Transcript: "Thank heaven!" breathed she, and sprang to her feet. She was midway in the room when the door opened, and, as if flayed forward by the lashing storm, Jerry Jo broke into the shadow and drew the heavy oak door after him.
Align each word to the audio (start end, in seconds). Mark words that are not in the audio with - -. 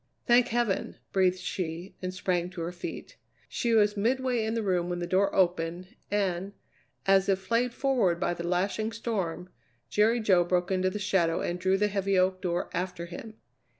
"Thank 0.25 0.47
heaven!" 0.47 0.95
breathed 1.13 1.37
she, 1.37 1.93
and 2.01 2.11
sprang 2.11 2.49
to 2.49 2.61
her 2.61 2.71
feet. 2.71 3.17
She 3.47 3.75
was 3.75 3.95
midway 3.95 4.43
in 4.43 4.55
the 4.55 4.63
room 4.63 4.89
when 4.89 4.97
the 4.97 5.05
door 5.05 5.31
opened, 5.35 5.89
and, 6.09 6.53
as 7.05 7.29
if 7.29 7.37
flayed 7.37 7.71
forward 7.71 8.19
by 8.19 8.33
the 8.33 8.47
lashing 8.47 8.93
storm, 8.93 9.49
Jerry 9.91 10.19
Jo 10.19 10.43
broke 10.43 10.71
into 10.71 10.89
the 10.89 10.97
shadow 10.97 11.41
and 11.41 11.59
drew 11.59 11.77
the 11.77 11.87
heavy 11.87 12.17
oak 12.17 12.41
door 12.41 12.71
after 12.73 13.05
him. 13.05 13.35